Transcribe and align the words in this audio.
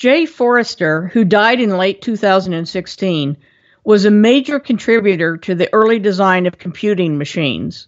Jay 0.00 0.24
Forrester, 0.24 1.08
who 1.08 1.26
died 1.26 1.60
in 1.60 1.76
late 1.76 2.00
2016, 2.00 3.36
was 3.84 4.06
a 4.06 4.10
major 4.10 4.58
contributor 4.58 5.36
to 5.36 5.54
the 5.54 5.68
early 5.74 5.98
design 5.98 6.46
of 6.46 6.56
computing 6.56 7.18
machines. 7.18 7.86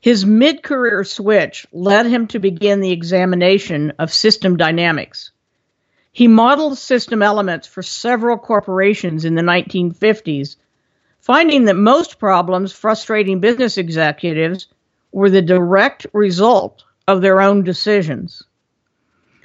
His 0.00 0.24
mid 0.24 0.62
career 0.62 1.02
switch 1.02 1.66
led 1.72 2.06
him 2.06 2.28
to 2.28 2.38
begin 2.38 2.80
the 2.80 2.92
examination 2.92 3.94
of 3.98 4.12
system 4.12 4.56
dynamics. 4.56 5.32
He 6.12 6.28
modeled 6.28 6.78
system 6.78 7.20
elements 7.20 7.66
for 7.66 7.82
several 7.82 8.38
corporations 8.38 9.24
in 9.24 9.34
the 9.34 9.42
1950s, 9.42 10.54
finding 11.18 11.64
that 11.64 11.74
most 11.74 12.20
problems 12.20 12.70
frustrating 12.72 13.40
business 13.40 13.76
executives 13.76 14.68
were 15.10 15.30
the 15.30 15.42
direct 15.42 16.06
result 16.12 16.84
of 17.08 17.22
their 17.22 17.40
own 17.40 17.64
decisions. 17.64 18.44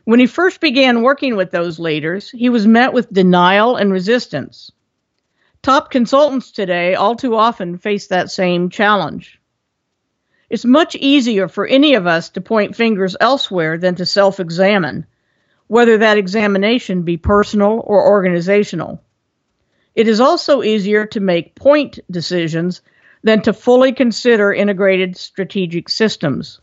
When 0.09 0.19
he 0.19 0.25
first 0.25 0.59
began 0.59 1.03
working 1.03 1.35
with 1.35 1.51
those 1.51 1.77
leaders, 1.77 2.31
he 2.31 2.49
was 2.49 2.65
met 2.65 2.93
with 2.93 3.13
denial 3.13 3.75
and 3.75 3.91
resistance. 3.91 4.71
Top 5.61 5.91
consultants 5.91 6.49
today 6.49 6.95
all 6.95 7.15
too 7.15 7.35
often 7.35 7.77
face 7.77 8.07
that 8.07 8.31
same 8.31 8.71
challenge. 8.71 9.39
It's 10.49 10.65
much 10.65 10.95
easier 10.95 11.47
for 11.47 11.67
any 11.67 11.93
of 11.93 12.07
us 12.07 12.31
to 12.31 12.41
point 12.41 12.75
fingers 12.75 13.15
elsewhere 13.21 13.77
than 13.77 13.93
to 13.97 14.05
self 14.07 14.39
examine 14.39 15.05
whether 15.67 15.99
that 15.99 16.17
examination 16.17 17.03
be 17.03 17.17
personal 17.17 17.79
or 17.85 18.09
organizational. 18.09 19.03
It 19.93 20.07
is 20.07 20.19
also 20.19 20.63
easier 20.63 21.05
to 21.05 21.19
make 21.19 21.53
point 21.53 21.99
decisions 22.09 22.81
than 23.21 23.43
to 23.43 23.53
fully 23.53 23.91
consider 23.91 24.51
integrated 24.51 25.17
strategic 25.17 25.87
systems. 25.87 26.61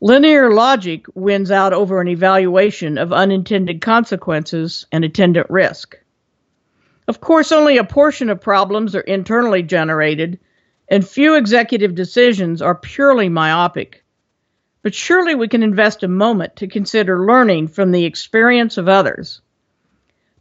Linear 0.00 0.52
logic 0.52 1.06
wins 1.14 1.50
out 1.50 1.72
over 1.72 2.00
an 2.00 2.08
evaluation 2.08 2.98
of 2.98 3.12
unintended 3.12 3.80
consequences 3.80 4.86
and 4.92 5.04
attendant 5.04 5.48
risk. 5.50 5.96
Of 7.06 7.20
course, 7.20 7.52
only 7.52 7.78
a 7.78 7.84
portion 7.84 8.30
of 8.30 8.40
problems 8.40 8.94
are 8.94 9.00
internally 9.00 9.62
generated, 9.62 10.38
and 10.88 11.06
few 11.06 11.34
executive 11.34 11.94
decisions 11.94 12.62
are 12.62 12.74
purely 12.74 13.28
myopic 13.28 14.04
but 14.82 14.94
surely 14.94 15.34
we 15.34 15.48
can 15.48 15.62
invest 15.62 16.02
a 16.02 16.08
moment 16.08 16.56
to 16.56 16.66
consider 16.66 17.26
learning 17.26 17.68
from 17.68 17.90
the 17.90 18.04
experience 18.04 18.78
of 18.78 18.88
others. 18.88 19.40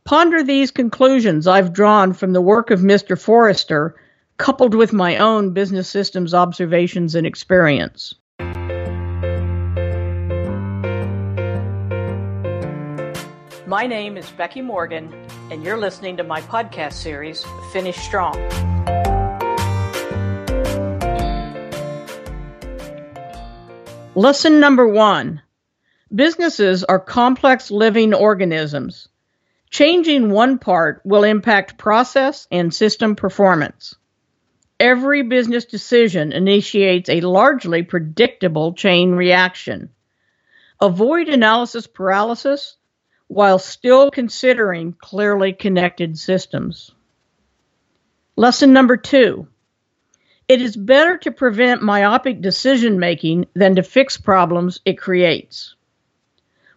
Ponder 0.03 0.44
these 0.44 0.71
conclusions 0.71 1.47
I've 1.47 1.73
drawn 1.73 2.14
from 2.14 2.33
the 2.33 2.42
work 2.42 2.71
of 2.71 2.80
Mr. 2.80 3.19
Forrester, 3.19 3.95
coupled 4.38 4.73
with 4.73 4.94
my 4.94 5.17
own 5.17 5.52
business 5.52 5.89
systems 5.89 6.33
observations 6.33 7.16
and 7.16 7.25
experience. 7.27 8.14
My 13.67 13.85
name 13.85 14.15
is 14.15 14.31
Becky 14.31 14.61
Morgan, 14.61 15.13
and 15.51 15.61
you're 15.61 15.75
listening 15.75 16.15
to 16.15 16.23
my 16.23 16.39
podcast 16.39 16.93
series, 16.93 17.45
Finish 17.73 17.97
Strong. 17.97 18.37
Lesson 24.15 24.61
number 24.61 24.87
one 24.87 25.41
Businesses 26.15 26.85
are 26.85 26.97
complex 26.97 27.69
living 27.69 28.13
organisms. 28.13 29.09
Changing 29.69 30.29
one 30.29 30.59
part 30.59 31.02
will 31.03 31.25
impact 31.25 31.77
process 31.77 32.47
and 32.49 32.73
system 32.73 33.17
performance. 33.17 33.95
Every 34.79 35.23
business 35.23 35.65
decision 35.65 36.31
initiates 36.31 37.09
a 37.09 37.19
largely 37.19 37.83
predictable 37.83 38.71
chain 38.75 39.11
reaction. 39.11 39.89
Avoid 40.79 41.27
analysis 41.27 41.85
paralysis 41.85 42.77
while 43.28 43.59
still 43.59 44.09
considering 44.11 44.94
clearly 44.94 45.53
connected 45.53 46.17
systems. 46.17 46.92
Lesson 48.36 48.73
number 48.73 48.97
two 48.97 49.47
it 50.47 50.61
is 50.61 50.78
better 50.78 51.17
to 51.17 51.31
prevent 51.31 51.81
myopic 51.81 52.39
decision 52.39 52.99
making 52.99 53.48
than 53.54 53.76
to 53.76 53.83
fix 53.83 54.16
problems 54.16 54.80
it 54.86 54.98
creates. 54.98 55.76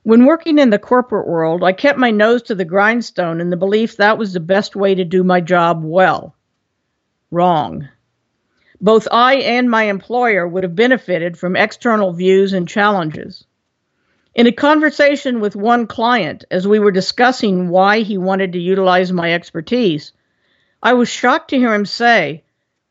When 0.02 0.24
working 0.24 0.58
in 0.58 0.70
the 0.70 0.78
corporate 0.78 1.28
world, 1.28 1.62
I 1.62 1.72
kept 1.72 1.98
my 1.98 2.10
nose 2.10 2.42
to 2.44 2.56
the 2.56 2.64
grindstone 2.64 3.40
in 3.40 3.50
the 3.50 3.56
belief 3.56 3.96
that 3.96 4.18
was 4.18 4.32
the 4.32 4.40
best 4.40 4.74
way 4.74 4.96
to 4.96 5.04
do 5.04 5.22
my 5.22 5.40
job 5.40 5.84
well. 5.84 6.34
Wrong. 7.30 7.88
Both 8.80 9.06
I 9.12 9.36
and 9.36 9.70
my 9.70 9.84
employer 9.84 10.48
would 10.48 10.64
have 10.64 10.74
benefited 10.74 11.38
from 11.38 11.54
external 11.54 12.12
views 12.12 12.54
and 12.54 12.66
challenges. 12.66 13.44
In 14.34 14.46
a 14.46 14.52
conversation 14.52 15.40
with 15.40 15.56
one 15.56 15.86
client, 15.88 16.44
as 16.50 16.66
we 16.66 16.78
were 16.78 16.92
discussing 16.92 17.68
why 17.68 18.00
he 18.00 18.16
wanted 18.16 18.52
to 18.52 18.60
utilize 18.60 19.12
my 19.12 19.34
expertise, 19.34 20.12
I 20.82 20.92
was 20.92 21.08
shocked 21.08 21.50
to 21.50 21.58
hear 21.58 21.74
him 21.74 21.84
say, 21.84 22.44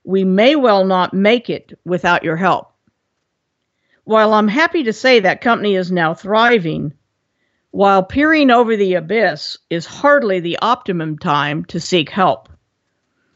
we 0.03 0.25
may 0.25 0.55
well 0.55 0.85
not 0.85 1.13
make 1.13 1.49
it 1.49 1.79
without 1.85 2.23
your 2.23 2.35
help. 2.35 2.73
While 4.03 4.33
I'm 4.33 4.47
happy 4.49 4.83
to 4.83 4.93
say 4.93 5.21
that 5.21 5.41
company 5.41 5.75
is 5.75 5.91
now 5.91 6.13
thriving, 6.13 6.93
while 7.71 8.03
peering 8.03 8.51
over 8.51 8.75
the 8.75 8.95
abyss 8.95 9.57
is 9.69 9.85
hardly 9.85 10.39
the 10.39 10.59
optimum 10.61 11.17
time 11.17 11.63
to 11.65 11.79
seek 11.79 12.09
help. 12.09 12.49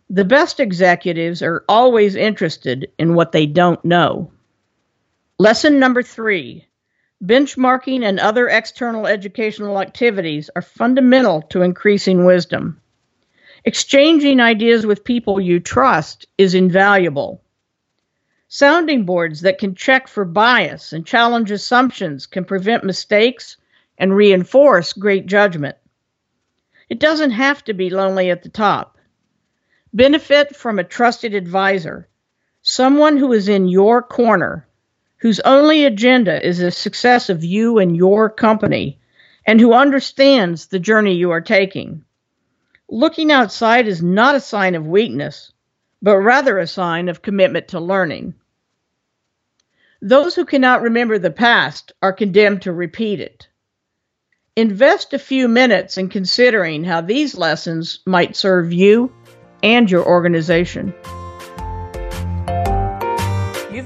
The 0.09 0.25
best 0.25 0.59
executives 0.59 1.41
are 1.41 1.63
always 1.69 2.15
interested 2.15 2.91
in 2.99 3.13
what 3.13 3.31
they 3.31 3.45
don't 3.45 3.83
know. 3.85 4.31
Lesson 5.39 5.79
number 5.79 6.03
three 6.03 6.67
benchmarking 7.23 8.03
and 8.03 8.19
other 8.19 8.49
external 8.49 9.07
educational 9.07 9.79
activities 9.79 10.49
are 10.55 10.61
fundamental 10.61 11.41
to 11.43 11.61
increasing 11.61 12.25
wisdom. 12.25 12.81
Exchanging 13.63 14.41
ideas 14.41 14.85
with 14.85 15.05
people 15.05 15.39
you 15.39 15.61
trust 15.61 16.27
is 16.37 16.53
invaluable. 16.53 17.41
Sounding 18.49 19.05
boards 19.05 19.41
that 19.41 19.57
can 19.57 19.73
check 19.73 20.07
for 20.07 20.25
bias 20.25 20.91
and 20.91 21.05
challenge 21.05 21.49
assumptions 21.49 22.25
can 22.25 22.43
prevent 22.43 22.83
mistakes 22.83 23.55
and 23.97 24.13
reinforce 24.13 24.91
great 24.91 25.25
judgment. 25.25 25.77
It 26.89 26.99
doesn't 26.99 27.31
have 27.31 27.63
to 27.63 27.73
be 27.73 27.89
lonely 27.89 28.29
at 28.31 28.43
the 28.43 28.49
top. 28.49 28.97
Benefit 29.93 30.55
from 30.55 30.77
a 30.77 30.83
trusted 30.83 31.33
advisor, 31.33 32.09
someone 32.61 33.15
who 33.15 33.31
is 33.31 33.47
in 33.47 33.67
your 33.69 34.01
corner, 34.01 34.67
whose 35.23 35.39
only 35.39 35.85
agenda 35.85 36.45
is 36.45 36.57
the 36.57 36.69
success 36.69 37.29
of 37.29 37.45
you 37.45 37.79
and 37.79 37.95
your 37.95 38.29
company, 38.29 38.99
and 39.45 39.57
who 39.57 39.71
understands 39.71 40.65
the 40.67 40.79
journey 40.79 41.13
you 41.13 41.31
are 41.31 41.39
taking. 41.39 42.03
Looking 42.89 43.31
outside 43.31 43.87
is 43.87 44.03
not 44.03 44.35
a 44.35 44.41
sign 44.41 44.75
of 44.75 44.85
weakness, 44.85 45.53
but 46.01 46.17
rather 46.17 46.59
a 46.59 46.67
sign 46.67 47.07
of 47.07 47.21
commitment 47.21 47.69
to 47.69 47.79
learning. 47.79 48.33
Those 50.01 50.35
who 50.35 50.43
cannot 50.43 50.81
remember 50.81 51.17
the 51.17 51.31
past 51.31 51.93
are 52.01 52.11
condemned 52.11 52.63
to 52.63 52.73
repeat 52.73 53.21
it. 53.21 53.47
Invest 54.57 55.13
a 55.13 55.19
few 55.19 55.47
minutes 55.47 55.97
in 55.97 56.09
considering 56.09 56.83
how 56.83 56.99
these 56.99 57.37
lessons 57.37 57.99
might 58.05 58.35
serve 58.35 58.73
you 58.73 59.09
and 59.63 59.89
your 59.89 60.05
organization. 60.05 60.93